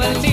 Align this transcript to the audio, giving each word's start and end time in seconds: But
But 0.00 0.29